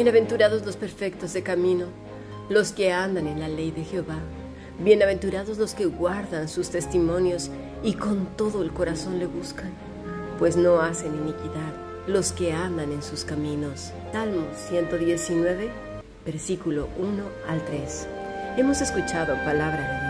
Bienaventurados 0.00 0.64
los 0.64 0.78
perfectos 0.78 1.34
de 1.34 1.42
camino, 1.42 1.84
los 2.48 2.72
que 2.72 2.90
andan 2.90 3.26
en 3.26 3.38
la 3.38 3.48
ley 3.48 3.70
de 3.70 3.84
Jehová. 3.84 4.16
Bienaventurados 4.78 5.58
los 5.58 5.74
que 5.74 5.84
guardan 5.84 6.48
sus 6.48 6.70
testimonios 6.70 7.50
y 7.82 7.92
con 7.92 8.24
todo 8.34 8.62
el 8.62 8.72
corazón 8.72 9.18
le 9.18 9.26
buscan, 9.26 9.70
pues 10.38 10.56
no 10.56 10.80
hacen 10.80 11.14
iniquidad 11.16 11.74
los 12.06 12.32
que 12.32 12.50
andan 12.50 12.92
en 12.92 13.02
sus 13.02 13.26
caminos. 13.26 13.92
Salmo 14.10 14.46
119, 14.70 15.70
versículo 16.24 16.88
1 16.98 17.22
al 17.46 17.62
3. 17.66 18.08
Hemos 18.56 18.80
escuchado 18.80 19.34
palabra 19.44 19.82
de 19.82 20.00
Dios. 20.06 20.09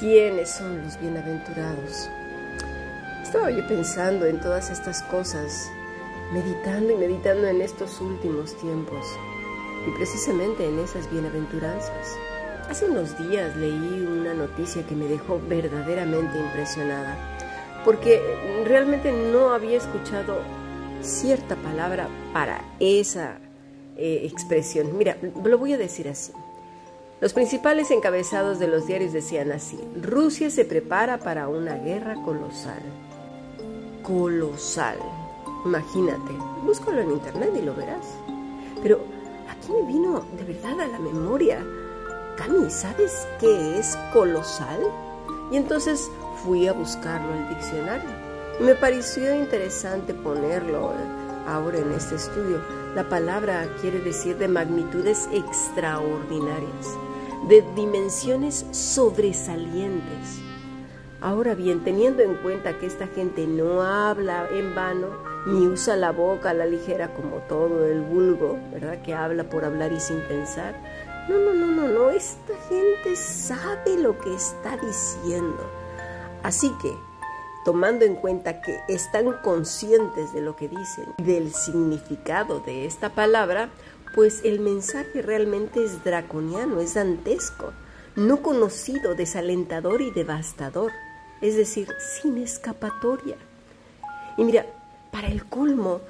¿Quiénes 0.00 0.48
son 0.48 0.82
los 0.82 0.98
bienaventurados? 0.98 2.08
Estaba 3.22 3.50
yo 3.50 3.68
pensando 3.68 4.24
en 4.24 4.40
todas 4.40 4.70
estas 4.70 5.02
cosas, 5.02 5.70
meditando 6.32 6.90
y 6.90 6.96
meditando 6.96 7.46
en 7.46 7.60
estos 7.60 8.00
últimos 8.00 8.56
tiempos 8.56 9.06
y 9.86 9.90
precisamente 9.98 10.66
en 10.66 10.78
esas 10.78 11.10
bienaventuranzas. 11.10 12.16
Hace 12.70 12.86
unos 12.86 13.18
días 13.18 13.54
leí 13.56 14.06
una 14.10 14.32
noticia 14.32 14.86
que 14.86 14.94
me 14.94 15.04
dejó 15.04 15.38
verdaderamente 15.46 16.38
impresionada, 16.38 17.18
porque 17.84 18.22
realmente 18.64 19.12
no 19.12 19.52
había 19.52 19.76
escuchado 19.76 20.38
cierta 21.02 21.56
palabra 21.56 22.08
para 22.32 22.64
esa 22.80 23.38
eh, 23.98 24.22
expresión. 24.24 24.96
Mira, 24.96 25.18
lo 25.44 25.58
voy 25.58 25.74
a 25.74 25.76
decir 25.76 26.08
así. 26.08 26.32
Los 27.20 27.34
principales 27.34 27.90
encabezados 27.90 28.58
de 28.58 28.66
los 28.66 28.86
diarios 28.86 29.12
decían 29.12 29.52
así, 29.52 29.78
Rusia 30.00 30.48
se 30.48 30.64
prepara 30.64 31.18
para 31.18 31.48
una 31.48 31.74
guerra 31.74 32.14
colosal. 32.24 32.80
Colosal. 34.02 34.96
Imagínate, 35.66 36.32
búscalo 36.64 37.02
en 37.02 37.10
internet 37.10 37.52
y 37.58 37.60
lo 37.60 37.74
verás. 37.74 38.06
Pero 38.82 39.00
aquí 39.50 39.70
me 39.70 39.86
vino 39.86 40.24
de 40.38 40.44
verdad 40.44 40.80
a 40.80 40.86
la 40.86 40.98
memoria. 40.98 41.62
Cami, 42.38 42.70
¿sabes 42.70 43.28
qué 43.38 43.78
es 43.78 43.98
colosal? 44.14 44.80
Y 45.52 45.58
entonces 45.58 46.10
fui 46.42 46.68
a 46.68 46.72
buscarlo 46.72 47.34
en 47.34 47.42
el 47.42 47.48
diccionario. 47.50 48.10
Me 48.60 48.74
pareció 48.74 49.34
interesante 49.34 50.14
ponerlo 50.14 50.92
eh, 50.92 51.46
ahora 51.46 51.80
en 51.80 51.92
este 51.92 52.14
estudio. 52.14 52.62
La 52.94 53.06
palabra 53.10 53.68
quiere 53.82 53.98
decir 53.98 54.38
de 54.38 54.48
magnitudes 54.48 55.28
extraordinarias 55.32 56.96
de 57.48 57.62
dimensiones 57.74 58.66
sobresalientes. 58.70 60.40
Ahora 61.20 61.54
bien, 61.54 61.84
teniendo 61.84 62.22
en 62.22 62.34
cuenta 62.36 62.78
que 62.78 62.86
esta 62.86 63.06
gente 63.06 63.46
no 63.46 63.82
habla 63.82 64.48
en 64.50 64.74
vano, 64.74 65.08
ni 65.46 65.66
usa 65.66 65.96
la 65.96 66.12
boca 66.12 66.50
a 66.50 66.54
la 66.54 66.66
ligera 66.66 67.12
como 67.14 67.36
todo 67.48 67.86
el 67.86 68.00
vulgo, 68.02 68.58
¿verdad? 68.72 69.02
Que 69.02 69.14
habla 69.14 69.44
por 69.44 69.64
hablar 69.64 69.92
y 69.92 70.00
sin 70.00 70.20
pensar. 70.22 70.74
No, 71.28 71.38
no, 71.38 71.52
no, 71.52 71.66
no, 71.66 71.88
no, 71.88 72.10
esta 72.10 72.54
gente 72.68 73.16
sabe 73.16 73.98
lo 73.98 74.18
que 74.18 74.34
está 74.34 74.76
diciendo. 74.78 75.62
Así 76.42 76.72
que, 76.80 76.94
tomando 77.64 78.04
en 78.04 78.14
cuenta 78.16 78.62
que 78.62 78.80
están 78.88 79.32
conscientes 79.42 80.32
de 80.32 80.40
lo 80.40 80.56
que 80.56 80.68
dicen, 80.68 81.14
del 81.18 81.52
significado 81.52 82.60
de 82.60 82.86
esta 82.86 83.10
palabra, 83.10 83.68
pues 84.14 84.40
el 84.44 84.60
mensaje 84.60 85.22
realmente 85.22 85.84
es 85.84 86.02
draconiano, 86.04 86.80
es 86.80 86.94
dantesco, 86.94 87.72
no 88.16 88.42
conocido, 88.42 89.14
desalentador 89.14 90.02
y 90.02 90.10
devastador, 90.10 90.90
es 91.40 91.56
decir, 91.56 91.88
sin 92.20 92.38
escapatoria. 92.38 93.36
Y 94.36 94.44
mira, 94.44 94.66
para 95.10 95.28
el 95.28 95.44
colmo, 95.44 96.00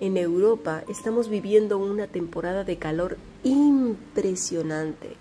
en 0.00 0.16
Europa 0.16 0.84
estamos 0.88 1.28
viviendo 1.28 1.78
una 1.78 2.06
temporada 2.06 2.62
de 2.62 2.76
calor 2.76 3.16
impresionante. 3.42 5.16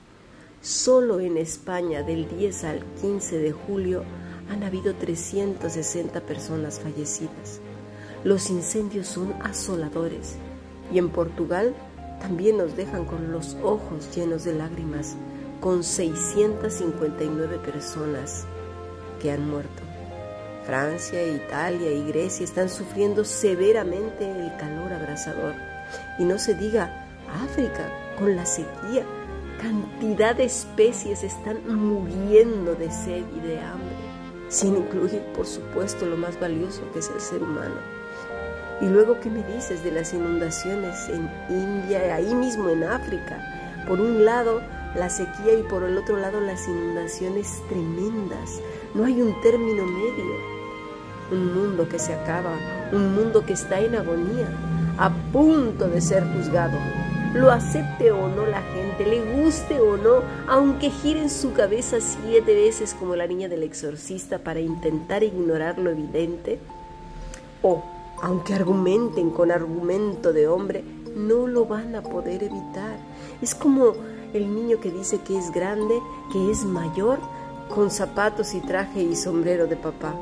Solo 0.62 1.20
en 1.20 1.38
España 1.38 2.04
del 2.04 2.28
10 2.30 2.64
al 2.64 2.84
15 3.02 3.40
de 3.40 3.52
julio 3.52 4.04
han 4.50 4.64
habido 4.64 4.94
360 4.94 6.22
personas 6.22 6.80
fallecidas. 6.80 7.60
Los 8.24 8.50
incendios 8.50 9.08
son 9.08 9.34
asoladores 9.42 10.36
y 10.94 11.00
en 11.00 11.10
Portugal 11.10 11.76
también 12.20 12.58
nos 12.58 12.76
dejan 12.76 13.06
con 13.06 13.32
los 13.32 13.56
ojos 13.64 14.16
llenos 14.16 14.44
de 14.44 14.54
lágrimas, 14.54 15.16
con 15.60 15.84
659 15.84 17.58
personas 17.60 18.46
que 19.22 19.32
han 19.32 19.50
muerto. 19.50 19.84
Francia, 20.66 21.26
Italia 21.26 21.92
y 21.92 22.08
Grecia 22.08 22.44
están 22.44 22.70
sufriendo 22.70 23.24
severamente 23.24 24.30
el 24.30 24.56
calor 24.58 24.92
abrasador. 24.92 25.56
Y 26.20 26.26
no 26.26 26.38
se 26.38 26.56
diga 26.56 27.08
África 27.44 27.90
con 28.18 28.36
la 28.36 28.46
sequía. 28.46 29.06
Cantidad 29.62 30.36
de 30.36 30.44
especies 30.44 31.24
están 31.24 31.66
muriendo 31.68 32.76
de 32.76 32.92
sed 32.92 33.24
y 33.36 33.40
de 33.40 33.60
hambre, 33.60 33.96
sin 34.50 34.78
incluir, 34.78 35.22
por 35.36 35.48
supuesto, 35.48 36.06
lo 36.06 36.18
más 36.18 36.40
valioso 36.40 36.82
que 36.92 37.00
es 37.00 37.10
el 37.10 37.22
ser 37.22 37.42
humano. 37.42 37.97
Y 38.80 38.86
luego, 38.86 39.20
¿qué 39.20 39.30
me 39.30 39.44
dices 39.44 39.84
de 39.84 39.92
las 39.92 40.14
inundaciones 40.14 41.10
en 41.10 41.30
India, 41.50 42.14
ahí 42.14 42.36
mismo 42.36 42.70
en 42.70 42.84
África? 42.84 43.42
Por 43.88 44.00
un 44.00 44.24
lado, 44.24 44.62
la 44.96 45.10
sequía 45.10 45.54
y 45.60 45.64
por 45.64 45.84
el 45.84 45.98
otro 45.98 46.18
lado, 46.18 46.40
las 46.40 46.68
inundaciones 46.68 47.62
tremendas. 47.70 48.60
No 48.94 49.06
hay 49.06 49.22
un 49.22 49.40
término 49.42 49.84
medio. 49.84 50.58
Un 51.32 51.56
mundo 51.56 51.90
que 51.90 51.98
se 51.98 52.14
acaba, 52.14 52.52
un 52.92 53.16
mundo 53.16 53.46
que 53.46 53.54
está 53.54 53.80
en 53.80 53.96
agonía, 53.96 54.48
a 54.98 55.10
punto 55.32 55.88
de 55.88 56.00
ser 56.00 56.24
juzgado. 56.36 56.78
Lo 57.34 57.52
acepte 57.52 58.12
o 58.12 58.28
no 58.30 58.46
la 58.46 58.62
gente, 58.62 59.06
le 59.06 59.42
guste 59.42 59.80
o 59.80 59.98
no, 59.98 60.22
aunque 60.48 60.90
gire 60.92 61.22
en 61.22 61.30
su 61.30 61.54
cabeza 61.54 61.98
siete 62.00 62.54
veces 62.54 62.94
como 62.94 63.16
la 63.16 63.28
niña 63.28 63.50
del 63.50 63.64
exorcista 63.64 64.38
para 64.38 64.60
intentar 64.60 65.24
ignorar 65.24 65.78
lo 65.78 65.90
evidente, 65.90 66.60
o 67.62 67.84
aunque 68.22 68.54
argumenten 68.54 69.30
con 69.30 69.52
argumento 69.52 70.34
de 70.34 70.48
hombre, 70.48 70.84
no 71.16 71.48
lo 71.48 71.66
van 71.66 71.96
a 71.96 72.02
poder 72.02 72.44
evitar. 72.44 72.98
Es 73.42 73.56
como 73.56 73.94
el 74.34 74.54
niño 74.54 74.80
que 74.80 74.92
dice 74.92 75.20
que 75.20 75.38
es 75.38 75.52
grande, 75.52 76.00
que 76.32 76.52
es 76.52 76.64
mayor, 76.66 77.20
con 77.74 77.92
zapatos 77.92 78.54
y 78.54 78.62
traje 78.62 79.02
y 79.02 79.16
sombrero 79.16 79.68
de 79.68 79.76
papá, 79.76 80.16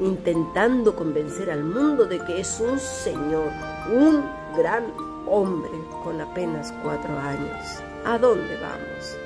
intentando 0.00 0.94
convencer 0.94 1.50
al 1.50 1.64
mundo 1.64 2.04
de 2.04 2.18
que 2.24 2.40
es 2.40 2.60
un 2.60 2.78
señor, 2.78 3.48
un 3.92 4.22
gran 4.56 4.84
hombre 5.26 5.70
con 6.04 6.20
apenas 6.20 6.72
cuatro 6.82 7.18
años. 7.18 7.82
¿A 8.04 8.18
dónde 8.18 8.56
vamos? 8.60 9.16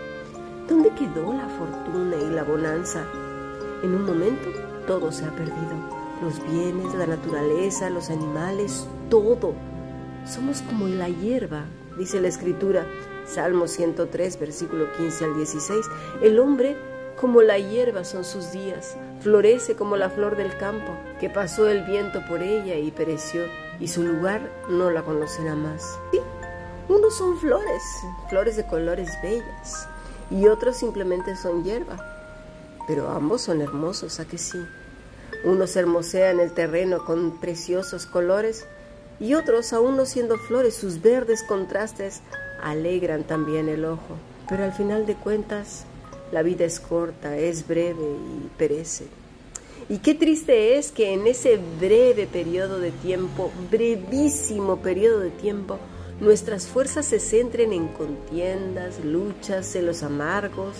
¿Dónde 0.68 0.90
quedó 0.90 1.32
la 1.32 1.48
fortuna 1.48 2.16
y 2.16 2.30
la 2.34 2.44
bonanza? 2.44 3.04
En 3.82 3.94
un 3.94 4.04
momento 4.04 4.48
todo 4.86 5.12
se 5.12 5.24
ha 5.24 5.30
perdido 5.30 6.05
los 6.22 6.42
bienes, 6.50 6.94
la 6.94 7.06
naturaleza, 7.06 7.90
los 7.90 8.10
animales, 8.10 8.86
todo. 9.10 9.54
Somos 10.26 10.62
como 10.62 10.88
la 10.88 11.08
hierba, 11.08 11.64
dice 11.98 12.20
la 12.20 12.28
escritura, 12.28 12.86
Salmo 13.26 13.66
103, 13.66 14.38
versículo 14.38 14.92
15 14.96 15.24
al 15.24 15.36
16. 15.36 15.86
El 16.22 16.38
hombre 16.38 16.76
como 17.16 17.42
la 17.42 17.58
hierba 17.58 18.04
son 18.04 18.24
sus 18.24 18.52
días, 18.52 18.96
florece 19.20 19.74
como 19.74 19.96
la 19.96 20.10
flor 20.10 20.36
del 20.36 20.56
campo, 20.58 20.92
que 21.18 21.30
pasó 21.30 21.68
el 21.68 21.82
viento 21.84 22.20
por 22.28 22.42
ella 22.42 22.76
y 22.76 22.90
pereció, 22.90 23.42
y 23.80 23.88
su 23.88 24.02
lugar 24.02 24.50
no 24.68 24.90
la 24.90 25.02
conocerá 25.02 25.54
más. 25.54 25.98
Sí, 26.12 26.20
unos 26.88 27.16
son 27.16 27.38
flores, 27.38 27.82
flores 28.28 28.56
de 28.56 28.66
colores 28.66 29.10
bellas, 29.22 29.88
y 30.30 30.46
otros 30.46 30.76
simplemente 30.76 31.36
son 31.36 31.64
hierba, 31.64 31.96
pero 32.86 33.08
ambos 33.08 33.40
son 33.42 33.62
hermosos, 33.62 34.20
¿a 34.20 34.26
que 34.26 34.38
sí? 34.38 34.58
Unos 35.44 35.76
hermosean 35.76 36.40
el 36.40 36.52
terreno 36.52 37.04
con 37.04 37.38
preciosos 37.40 38.06
colores 38.06 38.66
y 39.18 39.34
otros, 39.34 39.72
aún 39.72 39.96
no 39.96 40.04
siendo 40.04 40.36
flores, 40.36 40.74
sus 40.74 41.00
verdes 41.00 41.42
contrastes 41.42 42.20
alegran 42.62 43.24
también 43.24 43.68
el 43.68 43.84
ojo. 43.84 44.16
Pero 44.48 44.64
al 44.64 44.72
final 44.72 45.06
de 45.06 45.14
cuentas, 45.14 45.84
la 46.32 46.42
vida 46.42 46.64
es 46.64 46.80
corta, 46.80 47.36
es 47.36 47.66
breve 47.66 48.02
y 48.02 48.48
perece. 48.58 49.06
Y 49.88 49.98
qué 49.98 50.14
triste 50.14 50.76
es 50.78 50.90
que 50.90 51.12
en 51.12 51.26
ese 51.26 51.60
breve 51.80 52.26
periodo 52.26 52.80
de 52.80 52.90
tiempo, 52.90 53.52
brevísimo 53.70 54.78
periodo 54.78 55.20
de 55.20 55.30
tiempo, 55.30 55.78
nuestras 56.20 56.66
fuerzas 56.66 57.06
se 57.06 57.20
centren 57.20 57.72
en 57.72 57.88
contiendas, 57.88 59.04
luchas, 59.04 59.66
celos 59.66 60.02
amargos, 60.02 60.76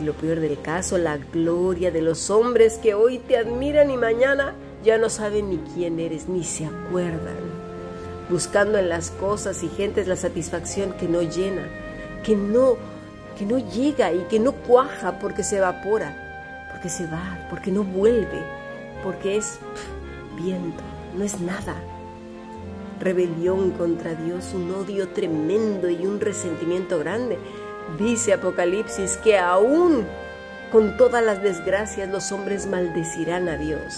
y 0.00 0.04
lo 0.04 0.12
peor 0.12 0.40
del 0.40 0.60
caso, 0.60 0.98
la 0.98 1.16
gloria 1.16 1.90
de 1.90 2.02
los 2.02 2.30
hombres 2.30 2.78
que 2.78 2.94
hoy 2.94 3.18
te 3.18 3.36
admiran 3.36 3.90
y 3.90 3.96
mañana 3.96 4.54
ya 4.84 4.98
no 4.98 5.08
saben 5.08 5.50
ni 5.50 5.58
quién 5.74 5.98
eres, 5.98 6.28
ni 6.28 6.44
se 6.44 6.66
acuerdan, 6.66 7.36
buscando 8.30 8.78
en 8.78 8.88
las 8.88 9.10
cosas 9.10 9.62
y 9.62 9.68
gentes 9.68 10.06
la 10.06 10.16
satisfacción 10.16 10.92
que 10.92 11.08
no 11.08 11.22
llena, 11.22 11.66
que 12.22 12.36
no, 12.36 12.76
que 13.36 13.44
no 13.44 13.58
llega 13.58 14.12
y 14.12 14.20
que 14.30 14.38
no 14.38 14.52
cuaja 14.52 15.18
porque 15.18 15.42
se 15.42 15.58
evapora, 15.58 16.68
porque 16.72 16.88
se 16.88 17.06
va, 17.06 17.46
porque 17.50 17.72
no 17.72 17.82
vuelve, 17.82 18.42
porque 19.02 19.36
es 19.36 19.58
viento, 20.36 20.82
no 21.16 21.24
es 21.24 21.40
nada 21.40 21.74
rebelión 23.00 23.70
contra 23.72 24.14
Dios, 24.14 24.52
un 24.54 24.70
odio 24.72 25.08
tremendo 25.08 25.88
y 25.88 26.06
un 26.06 26.20
resentimiento 26.20 26.98
grande. 26.98 27.38
Dice 27.96 28.34
Apocalipsis 28.34 29.16
que 29.16 29.38
aún 29.38 30.06
con 30.70 30.96
todas 30.98 31.24
las 31.24 31.42
desgracias 31.42 32.08
los 32.10 32.30
hombres 32.32 32.66
maldecirán 32.66 33.48
a 33.48 33.56
Dios, 33.56 33.94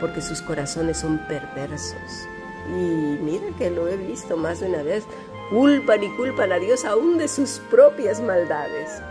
porque 0.00 0.22
sus 0.22 0.40
corazones 0.40 0.98
son 0.98 1.18
perversos. 1.28 2.26
Y 2.68 3.18
mira 3.22 3.46
que 3.58 3.70
lo 3.70 3.86
he 3.88 3.96
visto 3.96 4.36
más 4.36 4.60
de 4.60 4.68
una 4.68 4.82
vez, 4.82 5.04
culpan 5.50 6.02
y 6.02 6.16
culpan 6.16 6.52
a 6.52 6.58
Dios 6.58 6.84
aún 6.84 7.18
de 7.18 7.28
sus 7.28 7.60
propias 7.70 8.20
maldades. 8.20 9.02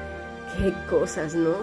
Qué 0.57 0.73
cosas, 0.89 1.35
¿no? 1.35 1.53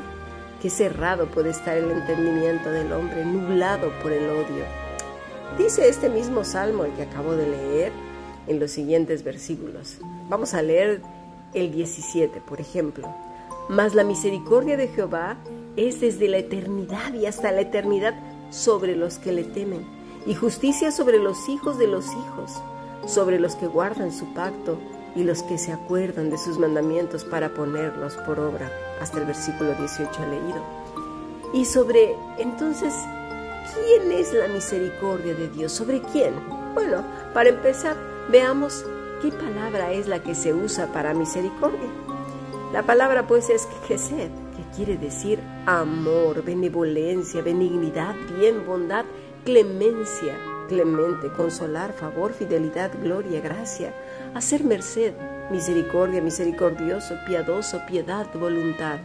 Qué 0.60 0.70
cerrado 0.70 1.26
puede 1.26 1.50
estar 1.50 1.76
el 1.76 1.90
entendimiento 1.90 2.70
del 2.70 2.92
hombre, 2.92 3.24
nublado 3.24 3.90
por 4.00 4.12
el 4.12 4.30
odio. 4.30 4.64
Dice 5.58 5.88
este 5.88 6.08
mismo 6.08 6.44
salmo, 6.44 6.84
el 6.84 6.92
que 6.92 7.02
acabo 7.02 7.34
de 7.34 7.48
leer, 7.48 7.92
en 8.46 8.58
los 8.58 8.70
siguientes 8.70 9.22
versículos. 9.22 9.98
Vamos 10.28 10.54
a 10.54 10.62
leer 10.62 11.02
el 11.54 11.72
17, 11.72 12.40
por 12.40 12.60
ejemplo. 12.60 13.08
Mas 13.68 13.94
la 13.94 14.04
misericordia 14.04 14.76
de 14.76 14.88
Jehová 14.88 15.36
es 15.76 16.00
desde 16.00 16.28
la 16.28 16.38
eternidad 16.38 17.14
y 17.14 17.26
hasta 17.26 17.52
la 17.52 17.62
eternidad 17.62 18.14
sobre 18.50 18.96
los 18.96 19.18
que 19.18 19.32
le 19.32 19.44
temen, 19.44 19.86
y 20.26 20.34
justicia 20.34 20.92
sobre 20.92 21.18
los 21.18 21.48
hijos 21.48 21.78
de 21.78 21.86
los 21.86 22.06
hijos, 22.06 22.62
sobre 23.06 23.40
los 23.40 23.56
que 23.56 23.66
guardan 23.66 24.12
su 24.12 24.32
pacto 24.34 24.78
y 25.16 25.24
los 25.24 25.42
que 25.42 25.58
se 25.58 25.72
acuerdan 25.72 26.30
de 26.30 26.38
sus 26.38 26.58
mandamientos 26.58 27.24
para 27.24 27.54
ponerlos 27.54 28.14
por 28.26 28.38
obra. 28.38 28.70
Hasta 29.00 29.18
el 29.18 29.26
versículo 29.26 29.74
18 29.74 30.10
leído. 30.26 30.62
Y 31.54 31.64
sobre 31.64 32.14
entonces 32.38 32.94
¿Quién 33.74 34.12
es 34.12 34.32
la 34.34 34.48
misericordia 34.48 35.34
de 35.34 35.48
Dios? 35.48 35.72
¿Sobre 35.72 36.02
quién? 36.02 36.34
Bueno, 36.74 37.02
para 37.32 37.48
empezar, 37.48 37.96
veamos 38.30 38.84
qué 39.22 39.30
palabra 39.30 39.92
es 39.92 40.08
la 40.08 40.20
que 40.20 40.34
se 40.34 40.52
usa 40.52 40.88
para 40.88 41.14
misericordia. 41.14 41.88
La 42.72 42.82
palabra 42.82 43.28
pues 43.28 43.50
es 43.50 43.68
Gesed, 43.86 44.30
que 44.56 44.76
quiere 44.76 44.96
decir 44.98 45.38
amor, 45.64 46.42
benevolencia, 46.42 47.40
benignidad, 47.40 48.16
bien, 48.36 48.66
bondad, 48.66 49.04
clemencia, 49.44 50.36
clemente, 50.68 51.28
consolar, 51.36 51.92
favor, 51.92 52.32
fidelidad, 52.32 52.90
gloria, 53.00 53.40
gracia, 53.40 53.94
hacer 54.34 54.64
merced, 54.64 55.14
misericordia, 55.52 56.20
misericordioso, 56.20 57.14
piadoso, 57.24 57.80
piedad, 57.86 58.26
voluntad. 58.34 58.98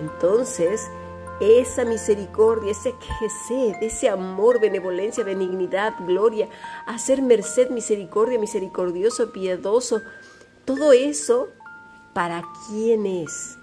Entonces, 0.00 0.88
esa 1.42 1.84
misericordia, 1.84 2.70
ese 2.70 2.94
ese 3.80 4.08
amor, 4.08 4.60
benevolencia, 4.60 5.24
benignidad, 5.24 5.94
gloria, 6.06 6.48
hacer 6.86 7.20
merced, 7.20 7.70
misericordia, 7.70 8.38
misericordioso, 8.38 9.32
piadoso, 9.32 10.02
todo 10.64 10.92
eso, 10.92 11.48
¿para 12.14 12.44
quién 12.68 13.06
es? 13.06 13.56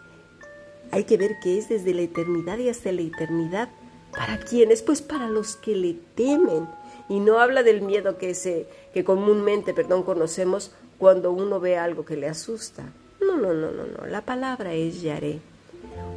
Hay 0.92 1.06
que 1.06 1.18
ver 1.18 1.40
que 1.42 1.58
es 1.58 1.70
desde 1.70 1.94
la 1.94 2.02
eternidad 2.02 2.58
y 2.58 2.70
hasta 2.70 2.92
la 2.92 3.02
eternidad. 3.02 3.70
¿Para 4.12 4.40
quiénes? 4.40 4.82
Pues 4.82 5.02
para 5.02 5.30
los 5.30 5.56
que 5.56 5.76
le 5.76 5.94
temen. 6.16 6.68
Y 7.08 7.20
no 7.20 7.40
habla 7.40 7.64
del 7.64 7.82
miedo 7.82 8.18
que, 8.18 8.34
se, 8.34 8.68
que 8.94 9.04
comúnmente 9.04 9.74
perdón, 9.74 10.04
conocemos 10.04 10.72
cuando 10.98 11.32
uno 11.32 11.60
ve 11.60 11.78
algo 11.78 12.06
que 12.06 12.18
le 12.18 12.28
asusta. 12.28 12.92
No, 13.22 13.38
no, 13.38 13.54
no, 13.54 13.72
no, 13.72 13.86
no. 13.86 14.08
La 14.08 14.26
palabra 14.26 14.74
es 14.74 15.02
Yaré 15.02 15.40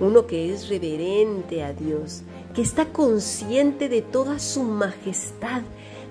uno 0.00 0.26
que 0.26 0.52
es 0.52 0.68
reverente 0.68 1.62
a 1.62 1.72
Dios, 1.72 2.22
que 2.54 2.62
está 2.62 2.86
consciente 2.86 3.88
de 3.88 4.02
toda 4.02 4.38
su 4.38 4.62
majestad, 4.62 5.62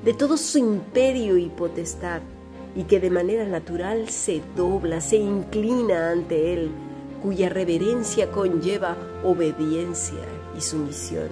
de 0.03 0.13
todo 0.13 0.37
su 0.37 0.57
imperio 0.57 1.37
y 1.37 1.49
potestad, 1.49 2.21
y 2.75 2.83
que 2.83 2.99
de 2.99 3.09
manera 3.09 3.45
natural 3.45 4.09
se 4.09 4.41
dobla, 4.55 5.01
se 5.01 5.17
inclina 5.17 6.11
ante 6.11 6.53
Él, 6.53 6.71
cuya 7.21 7.49
reverencia 7.49 8.31
conlleva 8.31 8.95
obediencia 9.23 10.23
y 10.57 10.61
sumisión. 10.61 11.29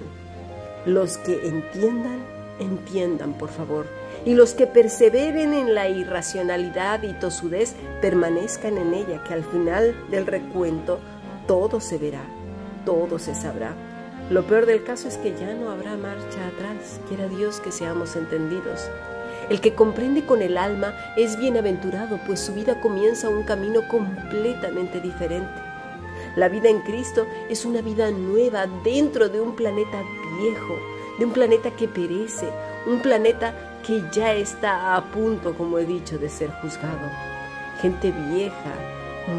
Los 0.86 1.16
que 1.18 1.48
entiendan, 1.48 2.24
entiendan, 2.60 3.32
por 3.34 3.48
favor, 3.48 3.86
y 4.24 4.34
los 4.34 4.52
que 4.52 4.66
perseveren 4.66 5.54
en 5.54 5.74
la 5.74 5.88
irracionalidad 5.88 7.02
y 7.02 7.14
tosudez, 7.14 7.74
permanezcan 8.02 8.76
en 8.76 8.94
ella, 8.94 9.24
que 9.24 9.34
al 9.34 9.44
final 9.44 9.96
del 10.10 10.26
recuento 10.26 11.00
todo 11.50 11.80
se 11.80 11.98
verá 11.98 12.22
todo 12.84 13.18
se 13.18 13.34
sabrá. 13.34 13.74
Lo 14.30 14.46
peor 14.46 14.66
del 14.66 14.84
caso 14.84 15.08
es 15.08 15.16
que 15.16 15.34
ya 15.36 15.54
no 15.54 15.70
habrá 15.70 15.96
marcha 15.96 16.46
atrás. 16.46 17.00
Quiera 17.08 17.28
Dios 17.28 17.60
que 17.60 17.72
seamos 17.72 18.16
entendidos. 18.16 18.88
El 19.48 19.60
que 19.60 19.74
comprende 19.74 20.24
con 20.24 20.42
el 20.42 20.56
alma 20.56 20.94
es 21.16 21.36
bienaventurado, 21.36 22.20
pues 22.26 22.40
su 22.40 22.54
vida 22.54 22.80
comienza 22.80 23.28
un 23.28 23.42
camino 23.42 23.86
completamente 23.88 25.00
diferente. 25.00 25.60
La 26.36 26.48
vida 26.48 26.68
en 26.68 26.80
Cristo 26.82 27.26
es 27.48 27.64
una 27.64 27.80
vida 27.80 28.10
nueva 28.12 28.66
dentro 28.84 29.28
de 29.28 29.40
un 29.40 29.56
planeta 29.56 30.02
viejo, 30.38 30.78
de 31.18 31.24
un 31.24 31.32
planeta 31.32 31.72
que 31.72 31.88
perece, 31.88 32.48
un 32.86 33.00
planeta 33.00 33.52
que 33.84 34.04
ya 34.12 34.34
está 34.34 34.94
a 34.94 35.04
punto, 35.10 35.54
como 35.54 35.78
he 35.78 35.84
dicho, 35.84 36.18
de 36.18 36.28
ser 36.28 36.50
juzgado. 36.62 37.10
Gente 37.80 38.12
vieja, 38.12 38.74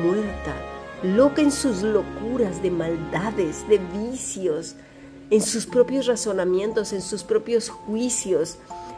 muerta, 0.04 0.54
loca 1.04 1.42
en 1.42 1.52
sus 1.52 1.82
locuras 1.82 2.62
de 2.62 2.72
maldades, 2.72 3.68
de 3.68 3.80
vicios, 3.80 4.76
en 5.30 5.42
sus 5.42 5.66
propios 5.66 6.08
razonamientos, 6.08 6.94
en 6.94 7.02
sus 7.02 7.24
propios 7.24 7.70
juicios. 7.70 8.58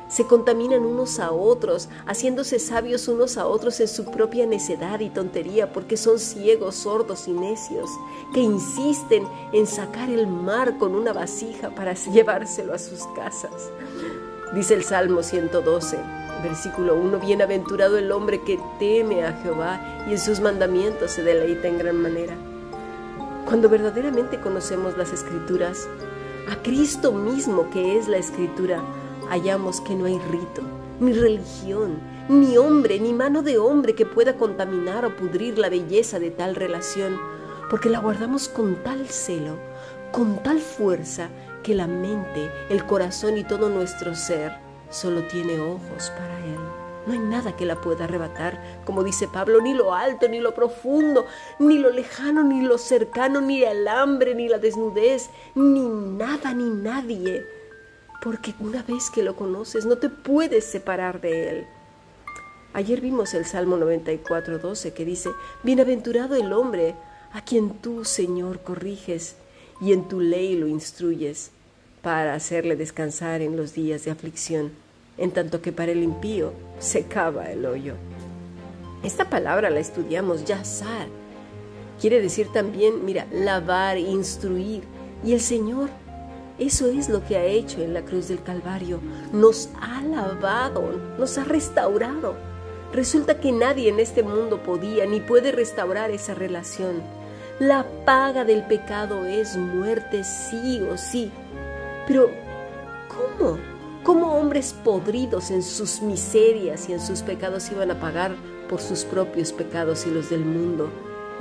Se 0.09 0.25
contaminan 0.25 0.85
unos 0.85 1.19
a 1.19 1.31
otros, 1.31 1.89
haciéndose 2.05 2.59
sabios 2.59 3.07
unos 3.07 3.37
a 3.37 3.47
otros 3.47 3.79
en 3.79 3.87
su 3.87 4.05
propia 4.05 4.45
necedad 4.45 4.99
y 4.99 5.09
tontería, 5.09 5.71
porque 5.71 5.97
son 5.97 6.19
ciegos, 6.19 6.75
sordos 6.75 7.27
y 7.27 7.31
necios, 7.31 7.89
que 8.33 8.41
insisten 8.41 9.27
en 9.53 9.65
sacar 9.65 10.09
el 10.09 10.27
mar 10.27 10.77
con 10.77 10.93
una 10.93 11.13
vasija 11.13 11.73
para 11.73 11.93
llevárselo 12.13 12.73
a 12.73 12.79
sus 12.79 13.01
casas. 13.15 13.69
Dice 14.53 14.75
el 14.75 14.83
Salmo 14.83 15.23
112. 15.23 16.22
Versículo 16.43 16.95
1, 16.95 17.19
bienaventurado 17.19 17.97
el 17.97 18.11
hombre 18.11 18.41
que 18.41 18.59
teme 18.77 19.23
a 19.23 19.31
Jehová 19.31 19.79
y 20.09 20.11
en 20.11 20.19
sus 20.19 20.41
mandamientos 20.41 21.11
se 21.11 21.23
deleita 21.23 21.69
en 21.69 21.77
gran 21.77 21.95
manera. 21.95 22.35
Cuando 23.45 23.69
verdaderamente 23.69 24.41
conocemos 24.41 24.97
las 24.97 25.13
escrituras, 25.13 25.87
a 26.51 26.61
Cristo 26.61 27.13
mismo 27.13 27.69
que 27.69 27.97
es 27.97 28.09
la 28.09 28.17
escritura, 28.17 28.83
hallamos 29.29 29.79
que 29.79 29.95
no 29.95 30.03
hay 30.03 30.19
rito, 30.19 30.63
ni 30.99 31.13
religión, 31.13 31.97
ni 32.27 32.57
hombre, 32.57 32.99
ni 32.99 33.13
mano 33.13 33.41
de 33.41 33.57
hombre 33.57 33.95
que 33.95 34.05
pueda 34.05 34.35
contaminar 34.35 35.05
o 35.05 35.15
pudrir 35.15 35.57
la 35.57 35.69
belleza 35.69 36.19
de 36.19 36.29
tal 36.29 36.55
relación, 36.55 37.17
porque 37.69 37.89
la 37.89 37.99
guardamos 37.99 38.49
con 38.49 38.75
tal 38.83 39.07
celo, 39.07 39.55
con 40.11 40.43
tal 40.43 40.59
fuerza, 40.59 41.29
que 41.63 41.73
la 41.73 41.87
mente, 41.87 42.51
el 42.69 42.85
corazón 42.85 43.37
y 43.37 43.45
todo 43.45 43.69
nuestro 43.69 44.13
ser 44.13 44.62
solo 44.93 45.23
tiene 45.23 45.59
ojos 45.59 46.11
para 46.15 46.39
Él. 46.45 46.59
No 47.05 47.13
hay 47.13 47.19
nada 47.19 47.55
que 47.55 47.65
la 47.65 47.81
pueda 47.81 48.05
arrebatar, 48.05 48.81
como 48.85 49.03
dice 49.03 49.27
Pablo, 49.27 49.59
ni 49.59 49.73
lo 49.73 49.93
alto, 49.93 50.29
ni 50.29 50.39
lo 50.39 50.53
profundo, 50.53 51.25
ni 51.59 51.77
lo 51.77 51.89
lejano, 51.89 52.43
ni 52.43 52.61
lo 52.61 52.77
cercano, 52.77 53.41
ni 53.41 53.61
el 53.63 53.87
hambre, 53.89 54.35
ni 54.35 54.47
la 54.47 54.57
desnudez, 54.57 55.29
ni 55.55 55.81
nada, 55.81 56.53
ni 56.53 56.69
nadie. 56.69 57.45
Porque 58.21 58.53
una 58.59 58.83
vez 58.83 59.09
que 59.09 59.23
lo 59.23 59.35
conoces, 59.35 59.85
no 59.85 59.97
te 59.97 60.09
puedes 60.09 60.63
separar 60.63 61.19
de 61.19 61.49
Él. 61.49 61.67
Ayer 62.71 63.01
vimos 63.01 63.33
el 63.33 63.45
Salmo 63.45 63.75
94, 63.75 64.59
12, 64.59 64.93
que 64.93 65.03
dice, 65.03 65.29
Bienaventurado 65.63 66.35
el 66.35 66.53
hombre 66.53 66.95
a 67.33 67.43
quien 67.43 67.71
tú, 67.81 68.05
Señor, 68.05 68.61
corriges 68.61 69.35
y 69.81 69.91
en 69.91 70.07
tu 70.07 70.21
ley 70.21 70.55
lo 70.55 70.67
instruyes. 70.67 71.51
para 72.01 72.33
hacerle 72.33 72.75
descansar 72.75 73.41
en 73.41 73.55
los 73.55 73.73
días 73.73 74.03
de 74.03 74.11
aflicción, 74.11 74.73
en 75.17 75.31
tanto 75.31 75.61
que 75.61 75.71
para 75.71 75.91
el 75.91 76.03
impío 76.03 76.53
se 76.79 77.03
cava 77.05 77.51
el 77.51 77.65
hoyo. 77.65 77.95
Esta 79.03 79.29
palabra 79.29 79.69
la 79.69 79.79
estudiamos 79.79 80.45
yazar. 80.45 81.07
Quiere 81.99 82.21
decir 82.21 82.47
también, 82.51 83.05
mira, 83.05 83.27
lavar, 83.31 83.97
instruir. 83.97 84.83
Y 85.23 85.33
el 85.33 85.41
Señor, 85.41 85.89
eso 86.57 86.87
es 86.87 87.09
lo 87.09 87.25
que 87.25 87.37
ha 87.37 87.43
hecho 87.43 87.81
en 87.81 87.93
la 87.93 88.03
cruz 88.03 88.27
del 88.27 88.41
Calvario. 88.41 88.99
Nos 89.31 89.69
ha 89.81 90.01
lavado, 90.01 90.83
nos 91.17 91.37
ha 91.37 91.43
restaurado. 91.43 92.35
Resulta 92.93 93.39
que 93.39 93.51
nadie 93.51 93.89
en 93.89 93.99
este 93.99 94.23
mundo 94.23 94.61
podía 94.61 95.05
ni 95.05 95.19
puede 95.19 95.51
restaurar 95.51 96.11
esa 96.11 96.33
relación. 96.33 97.01
La 97.59 97.85
paga 98.05 98.45
del 98.45 98.63
pecado 98.63 99.25
es 99.25 99.57
muerte, 99.57 100.23
sí 100.23 100.81
o 100.91 100.97
sí. 100.97 101.31
Pero, 102.07 102.29
¿cómo? 103.07 103.57
¿Cómo 104.53 104.59
hombres 104.59 104.75
podridos 104.83 105.49
en 105.49 105.63
sus 105.63 106.03
miserias 106.03 106.87
y 106.87 106.93
en 106.93 106.99
sus 106.99 107.23
pecados 107.23 107.71
iban 107.71 107.89
a 107.89 107.99
pagar 107.99 108.35
por 108.69 108.79
sus 108.79 109.03
propios 109.03 109.51
pecados 109.51 110.05
y 110.05 110.11
los 110.11 110.29
del 110.29 110.45
mundo? 110.45 110.91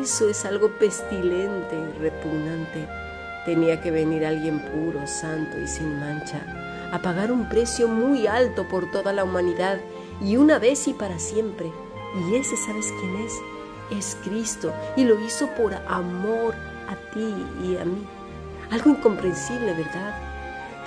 Eso 0.01 0.31
es 0.31 0.47
algo 0.47 0.71
pestilente 0.79 1.77
y 1.77 1.99
repugnante. 1.99 2.89
Tenía 3.45 3.83
que 3.83 3.91
venir 3.91 4.25
alguien 4.25 4.61
puro, 4.61 5.07
santo 5.07 5.61
y 5.61 5.67
sin 5.67 6.01
mancha, 6.01 6.41
a 6.91 7.03
pagar 7.03 7.31
un 7.31 7.51
precio 7.51 7.87
muy 7.87 8.27
alto 8.27 8.67
por 8.67 8.91
toda 8.91 9.13
la 9.13 9.25
humanidad 9.25 9.79
y 10.23 10.39
una 10.39 10.59
vez 10.59 10.89
y 10.89 10.95
para 10.95 11.19
siempre. 11.19 11.71
Y 12.17 12.37
ese, 12.37 12.57
¿sabes 12.57 12.91
quién 12.99 13.17
es? 13.17 13.35
Es 13.91 14.17
Cristo 14.25 14.73
y 14.97 15.05
lo 15.05 15.21
hizo 15.21 15.49
por 15.49 15.75
amor 15.87 16.55
a 16.89 16.97
ti 17.13 17.35
y 17.63 17.77
a 17.77 17.85
mí. 17.85 18.07
Algo 18.71 18.89
incomprensible, 18.89 19.75
¿verdad? 19.75 20.32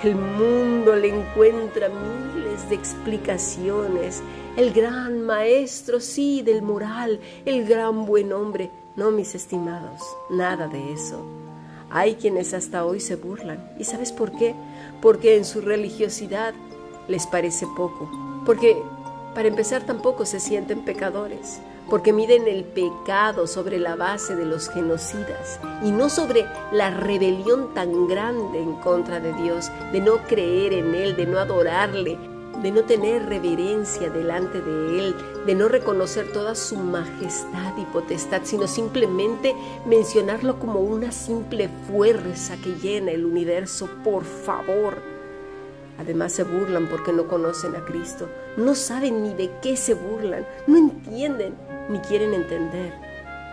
El 0.06 0.14
mundo 0.14 0.94
le 0.94 1.08
encuentra 1.08 1.88
miles 1.88 2.68
de 2.68 2.76
explicaciones. 2.76 4.22
El 4.56 4.72
gran 4.72 5.22
maestro, 5.22 5.98
sí, 5.98 6.42
del 6.42 6.62
moral, 6.62 7.18
el 7.44 7.66
gran 7.66 8.06
buen 8.06 8.32
hombre. 8.32 8.70
No, 8.94 9.10
mis 9.10 9.34
estimados, 9.34 10.00
nada 10.30 10.68
de 10.68 10.92
eso. 10.92 11.26
Hay 11.90 12.14
quienes 12.14 12.54
hasta 12.54 12.84
hoy 12.84 13.00
se 13.00 13.16
burlan. 13.16 13.68
¿Y 13.80 13.82
sabes 13.82 14.12
por 14.12 14.30
qué? 14.30 14.54
Porque 15.02 15.36
en 15.36 15.44
su 15.44 15.60
religiosidad 15.60 16.54
les 17.08 17.26
parece 17.26 17.66
poco. 17.76 18.08
Porque, 18.46 18.76
para 19.36 19.48
empezar, 19.48 19.82
tampoco 19.82 20.24
se 20.24 20.40
sienten 20.40 20.82
pecadores 20.82 21.60
porque 21.90 22.14
miden 22.14 22.48
el 22.48 22.64
pecado 22.64 23.46
sobre 23.46 23.78
la 23.78 23.94
base 23.94 24.34
de 24.34 24.46
los 24.46 24.70
genocidas 24.70 25.60
y 25.84 25.90
no 25.90 26.08
sobre 26.08 26.46
la 26.72 26.88
rebelión 26.88 27.74
tan 27.74 28.08
grande 28.08 28.62
en 28.62 28.76
contra 28.76 29.20
de 29.20 29.34
Dios, 29.34 29.70
de 29.92 30.00
no 30.00 30.22
creer 30.26 30.72
en 30.72 30.94
Él, 30.94 31.16
de 31.16 31.26
no 31.26 31.38
adorarle, 31.38 32.18
de 32.62 32.70
no 32.70 32.84
tener 32.84 33.26
reverencia 33.26 34.08
delante 34.08 34.62
de 34.62 35.00
Él, 35.00 35.14
de 35.44 35.54
no 35.54 35.68
reconocer 35.68 36.32
toda 36.32 36.54
su 36.54 36.78
majestad 36.78 37.76
y 37.76 37.84
potestad, 37.92 38.40
sino 38.44 38.66
simplemente 38.66 39.54
mencionarlo 39.84 40.58
como 40.58 40.80
una 40.80 41.12
simple 41.12 41.68
fuerza 41.90 42.56
que 42.56 42.74
llena 42.76 43.10
el 43.10 43.26
universo, 43.26 43.86
por 44.02 44.24
favor. 44.24 45.15
Además 45.98 46.32
se 46.32 46.44
burlan 46.44 46.88
porque 46.88 47.12
no 47.12 47.26
conocen 47.26 47.74
a 47.74 47.84
Cristo, 47.84 48.28
no 48.56 48.74
saben 48.74 49.22
ni 49.22 49.34
de 49.34 49.50
qué 49.62 49.76
se 49.76 49.94
burlan, 49.94 50.46
no 50.66 50.76
entienden 50.76 51.54
ni 51.88 51.98
quieren 52.00 52.34
entender. 52.34 52.92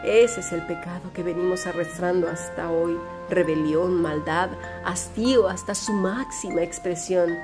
Ese 0.03 0.41
es 0.41 0.51
el 0.51 0.65
pecado 0.65 1.13
que 1.13 1.23
venimos 1.23 1.65
arrastrando 1.65 2.27
hasta 2.27 2.69
hoy, 2.69 2.97
rebelión, 3.29 4.01
maldad, 4.01 4.49
hastío 4.83 5.47
hasta 5.47 5.73
su 5.73 5.93
máxima 5.93 6.61
expresión. 6.61 7.37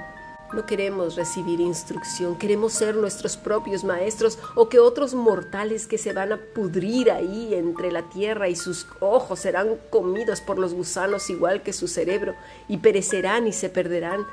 No 0.52 0.66
queremos 0.66 1.16
recibir 1.16 1.62
instrucción, 1.62 2.36
queremos 2.36 2.74
ser 2.74 2.96
nuestros 2.96 3.38
propios 3.38 3.84
maestros 3.84 4.40
o 4.56 4.68
que 4.68 4.80
otros 4.80 5.14
mortales 5.14 5.86
que 5.88 6.00
se 6.00 6.12
van 6.12 6.34
a 6.34 6.38
pudrir 6.38 7.12
ahí 7.12 7.54
entre 7.54 7.92
la 7.92 8.10
tierra 8.10 8.50
y 8.50 8.56
sus 8.56 8.88
ojos 9.00 9.40
serán 9.40 9.78
comidos 9.90 10.42
por 10.42 10.58
los 10.58 10.74
gusanos 10.74 11.30
igual 11.30 11.62
que 11.62 11.72
su 11.72 11.88
cerebro 11.88 12.34
y 12.68 12.78
perecerán 12.78 13.48
y 13.48 13.54
se 13.54 13.70
perderán. 13.70 14.26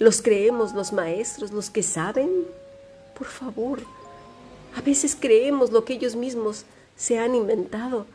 ¿Los 0.00 0.22
creemos 0.22 0.74
los 0.74 0.92
maestros, 0.92 1.52
los 1.52 1.70
que 1.70 1.84
saben? 1.84 2.28
Por 3.16 3.28
favor, 3.28 3.78
a 4.76 4.80
veces 4.80 5.16
creemos 5.18 5.70
lo 5.70 5.84
que 5.84 5.92
ellos 5.94 6.16
mismos 6.16 6.64
se 6.96 7.20
han 7.20 7.36
inventado. 7.36 8.06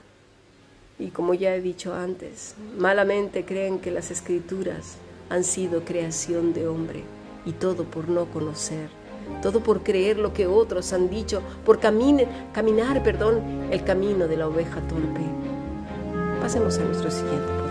Y 1.00 1.08
como 1.12 1.34
ya 1.34 1.56
he 1.56 1.62
dicho 1.62 1.94
antes, 1.94 2.56
malamente 2.78 3.46
creen 3.46 3.80
que 3.80 3.92
las 3.92 4.12
escrituras 4.12 4.98
han 5.30 5.46
sido 5.46 5.86
creación 5.86 6.52
de 6.52 6.68
hombre 6.68 7.04
y 7.46 7.54
todo 7.54 7.86
por 7.86 8.10
no 8.10 8.26
conocer, 8.26 8.90
todo 9.42 9.62
por 9.64 9.82
creer 9.82 10.18
lo 10.18 10.34
que 10.34 10.48
otros 10.48 10.92
han 10.92 11.10
dicho, 11.10 11.42
por 11.66 11.80
caminar, 11.80 13.04
perdón, 13.04 13.70
el 13.72 13.86
camino 13.86 14.28
de 14.28 14.36
la 14.36 14.50
oveja 14.50 14.82
torpe. 14.90 15.22
Pasemos 16.42 16.78
a 16.78 16.84
nuestro 16.84 17.10
siguiente 17.10 17.69